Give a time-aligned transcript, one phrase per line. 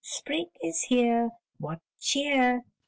[0.03, 1.29] Spring is here;
[1.59, 2.63] what cheer!"